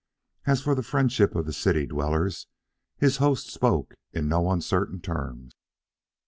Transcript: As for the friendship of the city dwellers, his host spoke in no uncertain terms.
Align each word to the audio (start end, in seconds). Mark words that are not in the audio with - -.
As 0.47 0.63
for 0.63 0.73
the 0.73 0.81
friendship 0.81 1.35
of 1.35 1.45
the 1.45 1.53
city 1.53 1.85
dwellers, 1.85 2.47
his 2.97 3.17
host 3.17 3.51
spoke 3.53 3.93
in 4.11 4.27
no 4.27 4.49
uncertain 4.49 4.99
terms. 4.99 5.53